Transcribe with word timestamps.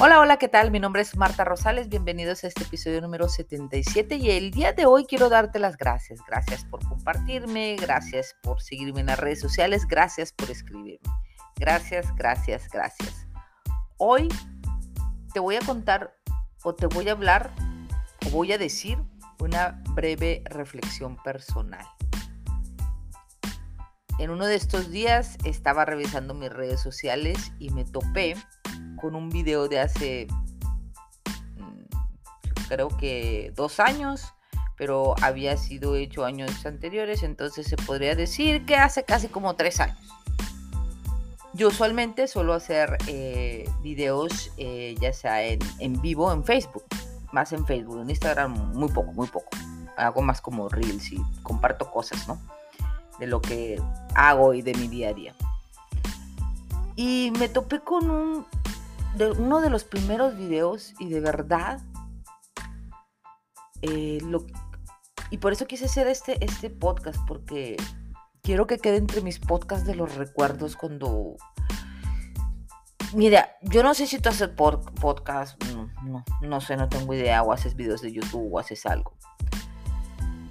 Hola, 0.00 0.20
hola, 0.20 0.36
¿qué 0.36 0.46
tal? 0.46 0.70
Mi 0.70 0.78
nombre 0.78 1.02
es 1.02 1.16
Marta 1.16 1.44
Rosales, 1.44 1.88
bienvenidos 1.88 2.44
a 2.44 2.46
este 2.46 2.62
episodio 2.62 3.00
número 3.00 3.28
77 3.28 4.14
y 4.14 4.30
el 4.30 4.52
día 4.52 4.72
de 4.72 4.86
hoy 4.86 5.04
quiero 5.06 5.28
darte 5.28 5.58
las 5.58 5.76
gracias. 5.76 6.20
Gracias 6.24 6.64
por 6.64 6.88
compartirme, 6.88 7.74
gracias 7.74 8.36
por 8.40 8.62
seguirme 8.62 9.00
en 9.00 9.06
las 9.06 9.18
redes 9.18 9.40
sociales, 9.40 9.88
gracias 9.88 10.32
por 10.32 10.52
escribirme. 10.52 11.00
Gracias, 11.56 12.14
gracias, 12.14 12.68
gracias. 12.68 13.26
Hoy 13.96 14.28
te 15.34 15.40
voy 15.40 15.56
a 15.56 15.60
contar 15.66 16.16
o 16.62 16.76
te 16.76 16.86
voy 16.86 17.08
a 17.08 17.12
hablar 17.12 17.50
o 18.24 18.30
voy 18.30 18.52
a 18.52 18.58
decir 18.58 18.98
una 19.40 19.82
breve 19.94 20.44
reflexión 20.44 21.16
personal. 21.24 21.84
En 24.20 24.30
uno 24.30 24.46
de 24.46 24.54
estos 24.54 24.92
días 24.92 25.38
estaba 25.42 25.84
revisando 25.84 26.34
mis 26.34 26.52
redes 26.52 26.80
sociales 26.80 27.52
y 27.58 27.70
me 27.70 27.84
topé 27.84 28.36
con 28.98 29.14
un 29.14 29.30
video 29.30 29.68
de 29.68 29.80
hace, 29.80 30.26
mm, 31.56 32.66
creo 32.68 32.88
que 32.88 33.52
dos 33.56 33.80
años, 33.80 34.34
pero 34.76 35.14
había 35.22 35.56
sido 35.56 35.96
hecho 35.96 36.24
años 36.24 36.64
anteriores, 36.64 37.22
entonces 37.22 37.66
se 37.66 37.76
podría 37.76 38.14
decir 38.14 38.64
que 38.64 38.76
hace 38.76 39.04
casi 39.04 39.28
como 39.28 39.54
tres 39.56 39.80
años. 39.80 39.98
Yo 41.54 41.68
usualmente 41.68 42.28
suelo 42.28 42.54
hacer 42.54 42.96
eh, 43.08 43.68
videos 43.82 44.52
eh, 44.58 44.94
ya 45.00 45.12
sea 45.12 45.42
en, 45.42 45.58
en, 45.80 46.00
vivo 46.00 46.32
en 46.32 46.44
Facebook, 46.44 46.84
más 47.32 47.52
en 47.52 47.66
Facebook, 47.66 48.00
en 48.00 48.10
Instagram 48.10 48.52
muy 48.74 48.88
poco, 48.88 49.12
muy 49.12 49.26
poco. 49.26 49.48
Hago 49.96 50.22
más 50.22 50.40
como 50.40 50.68
reels 50.68 51.10
y 51.10 51.20
comparto 51.42 51.90
cosas, 51.90 52.28
¿no? 52.28 52.40
De 53.18 53.26
lo 53.26 53.40
que 53.40 53.82
hago 54.14 54.54
y 54.54 54.62
de 54.62 54.74
mi 54.74 54.86
día 54.86 55.08
a 55.08 55.12
día. 55.14 55.34
Y 56.94 57.32
me 57.38 57.48
topé 57.48 57.80
con 57.80 58.10
un 58.10 58.46
de 59.16 59.30
uno 59.32 59.60
de 59.60 59.70
los 59.70 59.84
primeros 59.84 60.36
videos 60.36 60.94
y 60.98 61.08
de 61.08 61.20
verdad 61.20 61.80
eh, 63.82 64.20
y 65.30 65.38
por 65.38 65.52
eso 65.52 65.66
quise 65.66 65.86
hacer 65.86 66.06
este, 66.06 66.42
este 66.44 66.70
podcast 66.70 67.18
porque 67.26 67.76
quiero 68.42 68.66
que 68.66 68.78
quede 68.78 68.96
entre 68.96 69.20
mis 69.20 69.38
podcasts 69.38 69.86
de 69.86 69.94
los 69.94 70.14
recuerdos 70.16 70.76
cuando 70.76 71.36
mira 73.14 73.56
yo 73.62 73.82
no 73.82 73.94
sé 73.94 74.06
si 74.06 74.18
tú 74.18 74.28
haces 74.28 74.48
podcast 74.48 75.62
no, 75.72 75.90
no, 76.02 76.24
no 76.42 76.60
sé 76.60 76.76
no 76.76 76.88
tengo 76.88 77.14
idea 77.14 77.42
o 77.42 77.52
haces 77.52 77.76
videos 77.76 78.02
de 78.02 78.12
YouTube 78.12 78.52
o 78.52 78.58
haces 78.58 78.86
algo. 78.86 79.14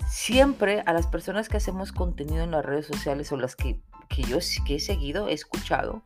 Siempre 0.09 0.83
a 0.85 0.93
las 0.93 1.05
personas 1.05 1.49
que 1.49 1.57
hacemos 1.57 1.91
contenido 1.91 2.43
en 2.43 2.51
las 2.51 2.65
redes 2.65 2.87
sociales 2.87 3.31
o 3.31 3.37
las 3.37 3.55
que, 3.55 3.81
que 4.09 4.23
yo 4.23 4.39
que 4.65 4.75
he 4.75 4.79
seguido 4.79 5.27
he 5.27 5.33
escuchado 5.33 6.01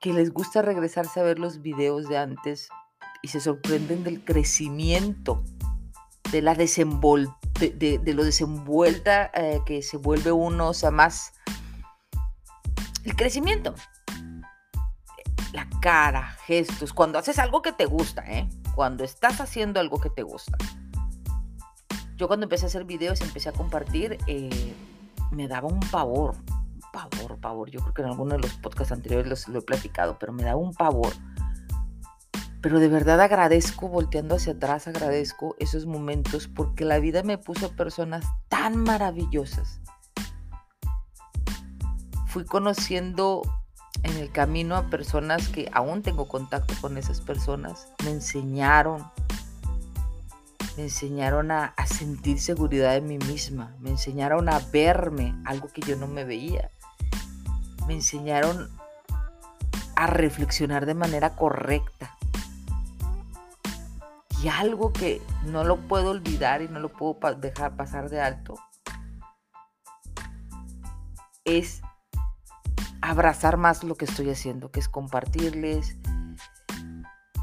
que 0.00 0.12
les 0.12 0.32
gusta 0.32 0.62
regresarse 0.62 1.20
a 1.20 1.22
ver 1.22 1.38
los 1.38 1.62
videos 1.62 2.08
de 2.08 2.18
antes 2.18 2.68
y 3.22 3.28
se 3.28 3.40
sorprenden 3.40 4.04
del 4.04 4.24
crecimiento, 4.24 5.42
de 6.30 6.42
la 6.42 6.54
desenvol 6.54 7.28
de, 7.58 8.00
lo 8.14 8.24
desenvuelta 8.24 9.30
eh, 9.34 9.60
que 9.64 9.82
se 9.82 9.96
vuelve 9.96 10.32
uno, 10.32 10.68
o 10.68 10.74
sea, 10.74 10.90
más 10.90 11.32
el 13.04 13.16
crecimiento. 13.16 13.74
La 15.52 15.68
cara, 15.80 16.36
gestos, 16.44 16.92
cuando 16.92 17.18
haces 17.18 17.38
algo 17.38 17.62
que 17.62 17.72
te 17.72 17.86
gusta, 17.86 18.22
¿eh? 18.26 18.48
Cuando 18.74 19.04
estás 19.04 19.40
haciendo 19.40 19.80
algo 19.80 20.00
que 20.00 20.10
te 20.10 20.22
gusta. 20.22 20.58
Yo 22.16 22.28
cuando 22.28 22.44
empecé 22.44 22.66
a 22.66 22.68
hacer 22.68 22.84
videos 22.84 23.20
empecé 23.20 23.48
a 23.48 23.52
compartir, 23.52 24.18
eh, 24.26 24.74
me 25.30 25.48
daba 25.48 25.68
un 25.68 25.80
pavor, 25.80 26.34
pavor, 27.08 27.38
pavor. 27.38 27.70
Yo 27.70 27.80
creo 27.80 27.94
que 27.94 28.02
en 28.02 28.08
alguno 28.08 28.34
de 28.34 28.40
los 28.40 28.54
podcasts 28.54 28.92
anteriores 28.92 29.28
los, 29.28 29.48
lo 29.48 29.58
he 29.60 29.62
platicado, 29.62 30.18
pero 30.18 30.32
me 30.32 30.44
da 30.44 30.56
un 30.56 30.72
pavor. 30.72 31.12
Pero 32.66 32.80
de 32.80 32.88
verdad 32.88 33.20
agradezco, 33.20 33.88
volteando 33.88 34.34
hacia 34.34 34.54
atrás, 34.54 34.88
agradezco 34.88 35.54
esos 35.60 35.86
momentos 35.86 36.48
porque 36.48 36.84
la 36.84 36.98
vida 36.98 37.22
me 37.22 37.38
puso 37.38 37.70
personas 37.76 38.26
tan 38.48 38.76
maravillosas. 38.76 39.80
Fui 42.26 42.44
conociendo 42.44 43.42
en 44.02 44.16
el 44.16 44.32
camino 44.32 44.74
a 44.74 44.90
personas 44.90 45.48
que 45.48 45.70
aún 45.72 46.02
tengo 46.02 46.26
contacto 46.26 46.74
con 46.80 46.98
esas 46.98 47.20
personas. 47.20 47.88
Me 48.04 48.10
enseñaron, 48.10 49.04
me 50.76 50.82
enseñaron 50.82 51.52
a, 51.52 51.66
a, 51.66 51.86
sentir 51.86 52.40
seguridad 52.40 52.96
en 52.96 53.06
mí 53.06 53.18
misma, 53.18 53.76
me 53.78 53.90
enseñaron 53.90 54.48
a 54.48 54.58
verme, 54.72 55.34
algo 55.44 55.68
que 55.68 55.82
yo 55.82 55.94
no 55.94 56.08
me 56.08 56.24
veía 56.24 56.72
me 57.86 57.94
enseñaron 57.94 58.70
a 59.94 60.06
reflexionar 60.06 60.86
de 60.86 60.94
manera 60.94 61.36
correcta. 61.36 62.16
Y 64.42 64.48
algo 64.48 64.92
que 64.92 65.22
no 65.44 65.64
lo 65.64 65.78
puedo 65.88 66.10
olvidar 66.10 66.62
y 66.62 66.68
no 66.68 66.78
lo 66.78 66.92
puedo 66.92 67.18
dejar 67.36 67.74
pasar 67.76 68.10
de 68.10 68.20
alto 68.20 68.54
es 71.46 71.80
abrazar 73.00 73.56
más 73.56 73.84
lo 73.84 73.94
que 73.94 74.04
estoy 74.04 74.30
haciendo, 74.30 74.70
que 74.70 74.80
es 74.80 74.88
compartirles, 74.88 75.96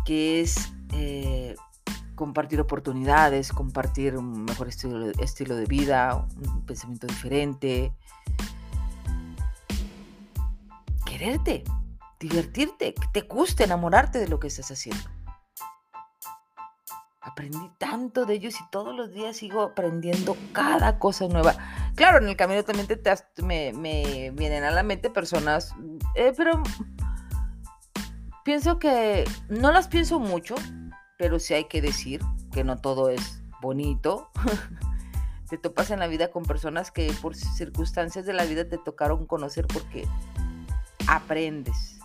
que 0.06 0.42
es 0.42 0.74
eh, 0.92 1.56
compartir 2.16 2.60
oportunidades, 2.60 3.52
compartir 3.52 4.18
un 4.18 4.44
mejor 4.44 4.68
estilo, 4.68 5.12
estilo 5.20 5.56
de 5.56 5.66
vida, 5.66 6.28
un 6.46 6.66
pensamiento 6.66 7.08
diferente, 7.08 7.94
quererte, 11.24 11.64
divertirte, 12.20 12.94
que 12.94 13.08
te 13.14 13.22
guste 13.22 13.64
enamorarte 13.64 14.20
de 14.20 14.28
lo 14.28 14.42
que 14.42 14.48
estás 14.48 14.70
haciendo. 14.72 15.04
Aprendí 17.22 17.72
tanto 17.78 18.26
de 18.26 18.34
ellos 18.34 18.56
y 18.60 18.70
todos 18.70 18.94
los 18.94 19.14
días 19.14 19.38
sigo 19.38 19.62
aprendiendo 19.62 20.36
cada 20.52 21.00
cosa 21.00 21.30
nueva. 21.30 21.56
Claro, 21.96 22.18
en 22.18 22.28
el 22.28 22.36
camino 22.36 22.64
también 22.64 22.88
te, 22.88 22.98
me, 23.42 24.32
vienen 24.32 24.66
a 24.66 24.72
la 24.72 24.84
mente 24.84 25.10
personas, 25.10 25.74
eh, 26.16 26.34
pero 26.36 26.62
pienso 28.44 28.78
que 28.78 29.24
no 29.48 29.72
las 29.72 29.88
pienso 29.88 30.20
mucho, 30.20 30.56
pero 31.18 31.40
sí 31.40 31.54
hay 31.54 31.70
que 31.70 31.82
decir 31.82 32.20
que 32.52 32.66
no 32.66 32.82
todo 32.82 33.10
es 33.10 33.42
bonito. 33.62 34.30
te 35.50 35.60
topas 35.60 35.92
en 35.92 36.00
la 36.00 36.08
vida 36.08 36.32
con 36.32 36.44
personas 36.44 36.90
que 36.90 37.14
por 37.22 37.36
circunstancias 37.36 38.26
de 38.26 38.34
la 38.34 38.44
vida 38.44 38.68
te 38.68 38.80
tocaron 38.80 39.28
conocer 39.28 39.68
porque 39.68 40.08
aprendes. 41.08 42.00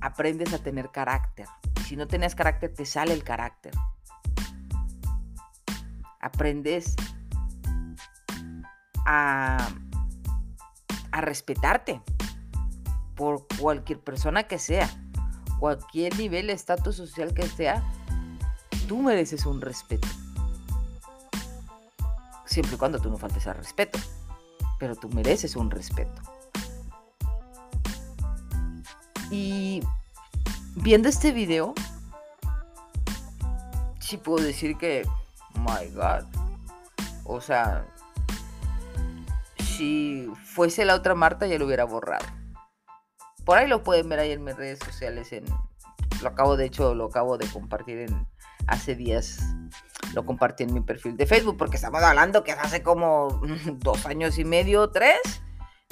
Aprendes 0.00 0.52
a 0.52 0.58
tener 0.58 0.90
carácter. 0.90 1.46
Si 1.86 1.96
no 1.96 2.06
tienes 2.06 2.34
carácter, 2.34 2.72
te 2.74 2.86
sale 2.86 3.12
el 3.12 3.24
carácter. 3.24 3.72
Aprendes 6.20 6.94
a, 9.06 9.68
a 11.10 11.20
respetarte 11.20 12.02
por 13.14 13.46
cualquier 13.58 14.00
persona 14.00 14.44
que 14.44 14.58
sea, 14.58 14.88
cualquier 15.58 16.16
nivel, 16.18 16.50
estatus 16.50 16.96
social 16.96 17.34
que 17.34 17.46
sea, 17.48 17.82
tú 18.86 19.02
mereces 19.02 19.46
un 19.46 19.60
respeto. 19.60 20.08
Siempre 22.44 22.76
y 22.76 22.78
cuando 22.78 22.98
tú 22.98 23.10
no 23.10 23.18
faltes 23.18 23.46
al 23.46 23.56
respeto, 23.56 23.98
pero 24.78 24.94
tú 24.94 25.08
mereces 25.08 25.56
un 25.56 25.70
respeto. 25.70 26.37
Y 29.30 29.82
viendo 30.76 31.08
este 31.08 31.32
video, 31.32 31.74
sí 34.00 34.16
puedo 34.16 34.44
decir 34.44 34.76
que, 34.78 35.06
my 35.54 35.90
God, 35.94 36.24
o 37.24 37.40
sea, 37.40 37.86
si 39.58 40.30
fuese 40.44 40.84
la 40.84 40.94
otra 40.94 41.14
Marta 41.14 41.46
ya 41.46 41.58
lo 41.58 41.66
hubiera 41.66 41.84
borrado. 41.84 42.24
Por 43.44 43.58
ahí 43.58 43.68
lo 43.68 43.82
pueden 43.82 44.08
ver 44.08 44.18
ahí 44.18 44.32
en 44.32 44.44
mis 44.44 44.56
redes 44.56 44.78
sociales. 44.78 45.32
En, 45.32 45.44
lo 46.22 46.28
acabo 46.28 46.56
de 46.56 46.66
hecho, 46.66 46.94
lo 46.94 47.06
acabo 47.06 47.38
de 47.38 47.46
compartir 47.48 47.98
en 47.98 48.26
hace 48.66 48.94
días. 48.94 49.40
Lo 50.14 50.24
compartí 50.24 50.64
en 50.64 50.72
mi 50.72 50.80
perfil 50.80 51.16
de 51.16 51.26
Facebook 51.26 51.56
porque 51.58 51.76
estamos 51.76 52.02
hablando 52.02 52.44
que 52.44 52.52
hace 52.52 52.82
como 52.82 53.40
dos 53.78 54.06
años 54.06 54.38
y 54.38 54.44
medio, 54.44 54.90
tres 54.90 55.42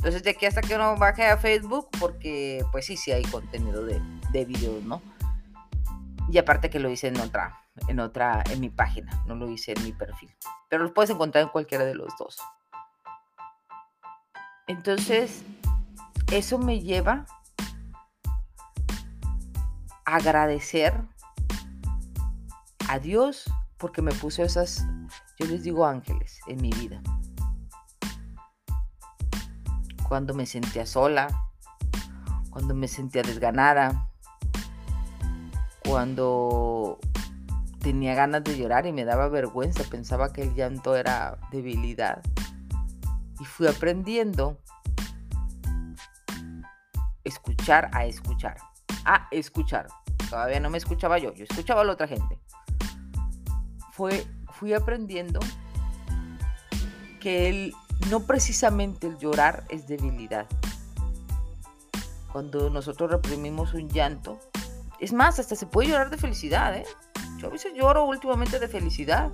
entonces, 0.06 0.22
de 0.22 0.30
aquí 0.30 0.46
hasta 0.46 0.60
que 0.60 0.76
uno 0.76 0.96
baje 0.96 1.26
a 1.26 1.36
Facebook, 1.36 1.88
porque 1.98 2.64
pues 2.70 2.86
sí, 2.86 2.96
sí 2.96 3.10
hay 3.10 3.24
contenido 3.24 3.84
de, 3.84 4.00
de 4.30 4.44
videos, 4.44 4.84
¿no? 4.84 5.02
Y 6.30 6.38
aparte 6.38 6.70
que 6.70 6.78
lo 6.78 6.88
hice 6.88 7.08
en 7.08 7.18
otra, 7.18 7.58
en 7.88 7.98
otra, 7.98 8.44
en 8.50 8.60
mi 8.60 8.68
página, 8.68 9.20
no 9.26 9.34
lo 9.34 9.50
hice 9.50 9.72
en 9.72 9.82
mi 9.82 9.90
perfil. 9.90 10.32
Pero 10.68 10.84
los 10.84 10.92
puedes 10.92 11.10
encontrar 11.10 11.42
en 11.42 11.50
cualquiera 11.50 11.84
de 11.84 11.96
los 11.96 12.16
dos. 12.20 12.38
Entonces, 14.68 15.42
eso 16.30 16.56
me 16.56 16.78
lleva 16.78 17.26
a 20.04 20.14
agradecer 20.14 20.94
a 22.88 23.00
Dios 23.00 23.52
porque 23.76 24.02
me 24.02 24.12
puso 24.12 24.44
esas, 24.44 24.86
yo 25.36 25.46
les 25.46 25.64
digo 25.64 25.84
ángeles 25.84 26.38
en 26.46 26.62
mi 26.62 26.70
vida 26.70 27.02
cuando 30.08 30.34
me 30.34 30.46
sentía 30.46 30.86
sola, 30.86 31.28
cuando 32.50 32.74
me 32.74 32.88
sentía 32.88 33.22
desganada, 33.22 34.08
cuando 35.80 36.98
tenía 37.80 38.14
ganas 38.14 38.44
de 38.44 38.56
llorar 38.56 38.86
y 38.86 38.92
me 38.92 39.04
daba 39.04 39.28
vergüenza, 39.28 39.84
pensaba 39.90 40.32
que 40.32 40.42
el 40.42 40.54
llanto 40.54 40.96
era 40.96 41.38
debilidad. 41.50 42.22
Y 43.40 43.44
fui 43.44 43.66
aprendiendo 43.66 44.58
escuchar 47.24 47.90
a 47.92 48.06
escuchar, 48.06 48.56
a 49.04 49.28
escuchar. 49.30 49.88
Todavía 50.30 50.60
no 50.60 50.70
me 50.70 50.78
escuchaba 50.78 51.18
yo, 51.18 51.34
yo 51.34 51.44
escuchaba 51.44 51.82
a 51.82 51.84
la 51.84 51.92
otra 51.92 52.06
gente. 52.06 52.40
Fui 53.92 54.72
aprendiendo 54.72 55.40
que 57.20 57.48
el, 57.48 57.74
no 58.10 58.20
precisamente 58.20 59.06
el 59.06 59.19
llorar 59.19 59.64
es 59.69 59.88
debilidad. 59.88 60.46
Cuando 62.32 62.70
nosotros 62.70 63.10
reprimimos 63.10 63.75
un 63.75 63.88
llanto, 63.88 64.38
es 65.00 65.12
más, 65.12 65.38
hasta 65.38 65.56
se 65.56 65.66
puede 65.66 65.88
llorar 65.88 66.10
de 66.10 66.19
felicidad, 66.19 66.76
¿eh? 66.76 66.87
Yo 67.38 67.48
a 67.48 67.50
veces 67.50 67.72
lloro 67.75 68.04
últimamente 68.04 68.58
de 68.58 68.69
felicidad. 68.69 69.31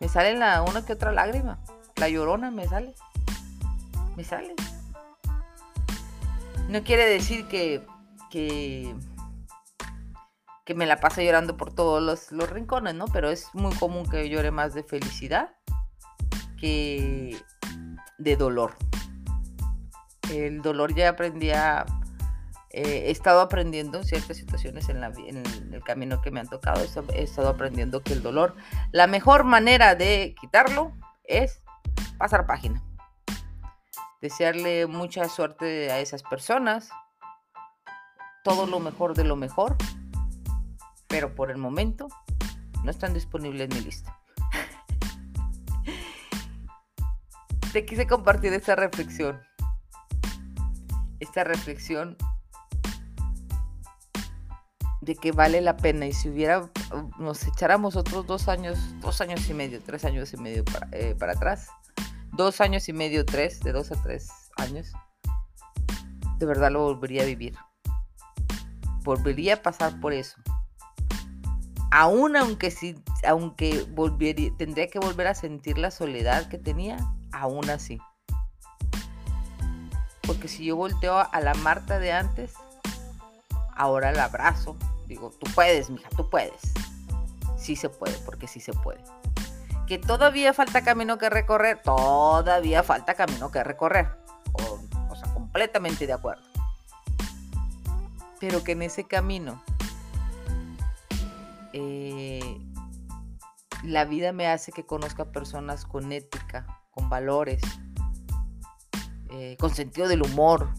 Me 0.00 0.08
sale 0.08 0.36
la, 0.36 0.62
una 0.62 0.84
que 0.84 0.92
otra 0.92 1.12
lágrima. 1.12 1.58
La 1.96 2.08
llorona 2.08 2.50
me 2.50 2.66
sale. 2.68 2.94
Me 4.16 4.24
sale. 4.24 4.54
No 6.68 6.82
quiere 6.84 7.08
decir 7.08 7.48
que, 7.48 7.86
que, 8.30 8.94
que 10.64 10.74
me 10.74 10.86
la 10.86 11.00
pase 11.00 11.24
llorando 11.24 11.56
por 11.56 11.74
todos 11.74 12.02
los, 12.02 12.32
los 12.32 12.48
rincones, 12.50 12.94
¿no? 12.94 13.06
Pero 13.06 13.30
es 13.30 13.48
muy 13.54 13.74
común 13.76 14.08
que 14.08 14.28
llore 14.28 14.50
más 14.50 14.74
de 14.74 14.82
felicidad 14.82 15.55
que 16.56 17.36
de 18.18 18.36
dolor. 18.36 18.74
El 20.30 20.62
dolor 20.62 20.94
ya 20.94 21.10
aprendí 21.10 21.50
a 21.50 21.86
he 22.76 23.10
estado 23.10 23.40
aprendiendo 23.40 24.02
ciertas 24.04 24.36
situaciones 24.36 24.90
en, 24.90 25.02
el 25.02 25.82
camino 25.82 26.20
que 26.20 26.30
me 26.30 26.40
han 26.40 26.48
tocado, 26.48 26.84
he 27.14 27.22
estado 27.22 27.48
aprendiendo 27.48 28.02
que 28.02 28.12
el 28.12 28.22
dolor, 28.22 28.54
la 28.92 29.06
mejor 29.06 29.44
manera 29.44 29.94
de 29.94 30.34
quitarlo 30.38 30.92
es 31.24 31.62
pasar 32.18 32.46
página. 32.46 32.82
Desearle 34.20 34.86
mucha 34.86 35.26
suerte 35.30 35.90
a 35.90 36.00
esas 36.00 36.22
personas, 36.22 36.90
todo 38.44 38.66
lo 38.66 38.78
mejor 38.78 39.14
de 39.14 39.24
lo 39.24 39.36
mejor, 39.36 39.76
pero 41.06 41.34
por 41.34 41.50
el 41.50 41.56
momento 41.56 42.08
no 42.84 42.90
están 42.90 43.14
disponibles 43.14 43.70
en 43.70 43.76
mi 43.76 43.84
lista. 43.84 44.15
Te 47.76 47.84
quise 47.84 48.06
compartir 48.06 48.54
esta 48.54 48.74
reflexión. 48.74 49.38
Esta 51.20 51.44
reflexión 51.44 52.16
de 55.02 55.14
que 55.14 55.30
vale 55.32 55.60
la 55.60 55.76
pena 55.76 56.06
y 56.06 56.12
si 56.14 56.30
hubiera, 56.30 56.70
nos 57.18 57.46
echáramos 57.46 57.96
otros 57.96 58.26
dos 58.26 58.48
años, 58.48 58.78
dos 59.02 59.20
años 59.20 59.46
y 59.50 59.52
medio, 59.52 59.82
tres 59.82 60.06
años 60.06 60.32
y 60.32 60.38
medio 60.38 60.64
para, 60.64 60.88
eh, 60.92 61.14
para 61.16 61.32
atrás, 61.32 61.68
dos 62.32 62.62
años 62.62 62.88
y 62.88 62.94
medio, 62.94 63.26
tres, 63.26 63.60
de 63.60 63.72
dos 63.72 63.92
a 63.92 64.02
tres 64.02 64.30
años, 64.56 64.94
de 66.38 66.46
verdad 66.46 66.72
lo 66.72 66.82
volvería 66.82 67.24
a 67.24 67.26
vivir. 67.26 67.58
Volvería 69.02 69.56
a 69.56 69.62
pasar 69.62 70.00
por 70.00 70.14
eso. 70.14 70.40
Aún 71.90 72.36
aunque 72.36 72.70
sí, 72.70 72.94
aunque 73.28 73.84
volvería, 73.90 74.50
tendría 74.56 74.88
que 74.88 74.98
volver 74.98 75.26
a 75.26 75.34
sentir 75.34 75.76
la 75.76 75.90
soledad 75.90 76.48
que 76.48 76.56
tenía, 76.56 76.96
aún 77.40 77.68
así. 77.70 78.00
Porque 80.26 80.48
si 80.48 80.64
yo 80.64 80.76
volteo 80.76 81.18
a 81.18 81.40
la 81.40 81.54
Marta 81.54 81.98
de 81.98 82.12
antes, 82.12 82.54
ahora 83.76 84.12
la 84.12 84.24
abrazo, 84.24 84.76
Digo, 85.06 85.30
tú 85.38 85.50
puedes, 85.54 85.88
mija, 85.88 86.08
tú 86.16 86.28
puedes. 86.28 86.72
Sí 87.56 87.76
se 87.76 87.88
puede, 87.88 88.16
porque 88.24 88.48
sí 88.48 88.60
se 88.60 88.72
puede. 88.72 89.00
Que 89.86 89.98
todavía 89.98 90.52
falta 90.52 90.82
camino 90.82 91.16
que 91.16 91.30
recorrer, 91.30 91.80
todavía 91.82 92.82
falta 92.82 93.14
camino 93.14 93.50
que 93.50 93.62
recorrer. 93.62 94.08
O, 94.52 95.14
sea, 95.14 95.32
completamente 95.32 96.06
de 96.06 96.12
acuerdo. 96.12 96.42
Pero 98.40 98.64
que 98.64 98.72
en 98.72 98.82
ese 98.82 99.04
camino 99.04 99.62
eh, 101.72 102.60
la 103.84 104.04
vida 104.04 104.32
me 104.32 104.48
hace 104.48 104.72
que 104.72 104.84
conozca 104.84 105.26
personas 105.26 105.86
con 105.86 106.10
ética, 106.12 106.66
con 106.96 107.10
valores, 107.10 107.60
eh, 109.28 109.56
con 109.60 109.70
sentido 109.70 110.08
del 110.08 110.22
humor, 110.22 110.72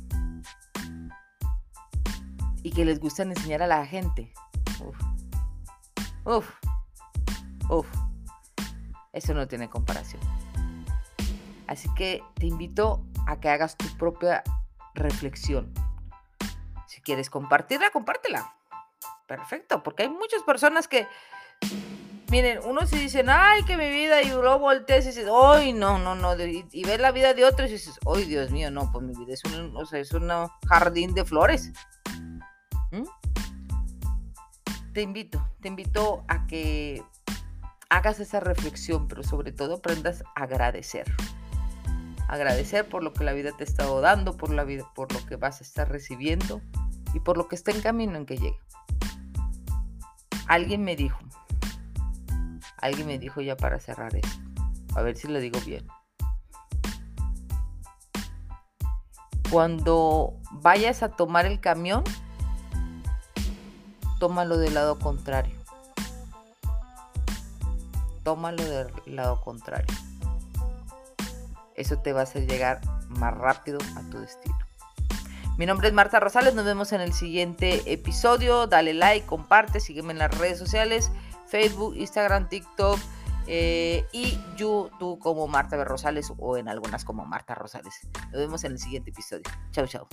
y 2.64 2.72
que 2.72 2.84
les 2.84 3.00
gusta 3.00 3.22
enseñar 3.22 3.62
a 3.62 3.68
la 3.68 3.86
gente. 3.86 4.34
Uf. 4.84 4.98
Uf. 6.26 6.50
Uf. 7.70 7.88
Eso 9.14 9.36
no 9.36 9.48
tiene 9.48 9.70
comparación. 9.70 10.22
Así 11.68 11.88
que 11.94 12.24
te 12.34 12.48
invito 12.48 13.06
a 13.28 13.40
que 13.40 13.50
hagas 13.50 13.78
tu 13.78 13.86
propia 13.98 14.44
reflexión. 14.96 15.72
Si 16.88 17.00
quieres 17.02 17.30
compartirla, 17.30 17.92
compártela. 17.92 18.56
Perfecto, 19.28 19.84
porque 19.84 20.04
hay 20.04 20.10
muchas 20.10 20.42
personas 20.42 20.88
que, 20.88 21.08
miren, 22.30 22.60
unos 22.66 22.90
se 22.90 22.98
dicen, 22.98 23.30
ay, 23.30 23.64
que 23.64 23.78
mi 23.78 23.90
vida, 23.90 24.22
y 24.22 24.30
luego 24.30 24.60
volteas 24.60 25.06
y 25.06 25.10
dices, 25.10 25.28
ay, 25.32 25.74
no, 25.74 25.98
no, 25.98 26.16
no, 26.16 26.36
y, 26.44 26.84
ves 26.84 27.00
la 27.00 27.12
vida 27.12 27.34
de 27.34 27.46
otros 27.46 27.70
y 27.70 27.74
dices, 27.74 28.00
ay, 28.06 28.26
Dios 28.26 28.52
mío, 28.52 28.70
no, 28.72 28.92
pues 28.92 29.06
mi 29.06 29.14
vida 29.14 29.34
es 29.34 29.44
un, 29.46 29.76
o 29.76 29.86
sea, 29.86 30.00
es 30.00 30.12
un 30.14 30.30
jardín 30.68 31.14
de 31.14 31.26
flores. 31.26 31.72
¿Mm? 32.92 33.04
Te 34.94 35.02
invito, 35.02 35.48
te 35.62 35.68
invito 35.68 36.24
a 36.28 36.48
que 36.48 37.04
hagas 37.90 38.20
esa 38.20 38.40
reflexión, 38.40 39.08
pero 39.08 39.24
sobre 39.24 39.52
todo 39.52 39.76
aprendas 39.76 40.24
a 40.36 40.44
agradecer. 40.44 41.06
Agradecer 42.28 42.90
por 42.90 43.04
lo 43.04 43.14
que 43.14 43.24
la 43.24 43.34
vida 43.34 43.52
te 43.56 43.64
ha 43.64 43.68
estado 43.68 44.02
dando, 44.02 44.36
por 44.36 44.52
la 44.52 44.66
vida, 44.66 44.86
por 44.96 45.14
lo 45.14 45.26
que 45.26 45.38
vas 45.38 45.62
a 45.62 45.64
estar 45.64 45.90
recibiendo 45.90 46.62
y 47.14 47.20
por 47.22 47.38
lo 47.38 47.48
que 47.48 47.56
está 47.56 47.72
en 47.72 47.82
camino 47.82 48.18
en 48.18 48.26
que 48.26 48.38
llegue. 48.38 48.60
Alguien 50.48 50.84
me 50.84 50.96
dijo, 50.96 51.20
alguien 52.78 53.08
me 53.08 53.20
dijo 53.20 53.42
ya 53.42 53.58
para 53.58 53.80
cerrar 53.80 54.16
esto, 54.16 54.38
a 54.96 55.02
ver 55.02 55.16
si 55.18 55.28
lo 55.28 55.40
digo 55.40 55.60
bien. 55.66 55.88
Cuando 59.50 60.34
vayas 60.52 61.04
a 61.04 61.10
tomar 61.10 61.46
el 61.46 61.60
camión, 61.62 62.04
tómalo 64.20 64.58
del 64.58 64.74
lado 64.74 65.00
contrario. 65.00 65.56
Tómalo 68.24 68.64
del 68.64 68.92
lado 69.06 69.40
contrario. 69.40 69.88
Eso 71.76 71.98
te 72.00 72.12
va 72.12 72.22
a 72.22 72.24
hacer 72.24 72.46
llegar 72.46 72.82
más 73.08 73.34
rápido 73.34 73.78
a 73.96 74.02
tu 74.10 74.20
destino. 74.20 74.58
Mi 75.58 75.66
nombre 75.66 75.88
es 75.88 75.94
Marta 75.94 76.20
Rosales, 76.20 76.54
nos 76.54 76.66
vemos 76.66 76.92
en 76.92 77.02
el 77.02 77.14
siguiente 77.14 77.92
episodio. 77.92 78.68
Dale 78.68 78.94
like, 78.94 79.26
comparte, 79.26 79.80
sígueme 79.80 80.12
en 80.12 80.20
las 80.20 80.38
redes 80.38 80.60
sociales, 80.60 81.12
Facebook, 81.48 81.96
Instagram, 81.96 82.50
TikTok 82.50 83.00
eh, 83.48 84.06
y 84.12 84.38
YouTube 84.58 85.20
como 85.20 85.48
Marta 85.48 85.78
B. 85.78 85.86
Rosales 85.86 86.32
o 86.38 86.58
en 86.58 86.68
algunas 86.68 87.06
como 87.06 87.26
Marta 87.26 87.56
Rosales. 87.56 88.08
Nos 88.32 88.42
vemos 88.42 88.64
en 88.64 88.74
el 88.74 88.80
siguiente 88.80 89.12
episodio. 89.12 89.44
Chau, 89.72 89.88
chau. 89.88 90.08